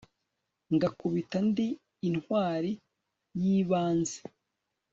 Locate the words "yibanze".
3.41-4.17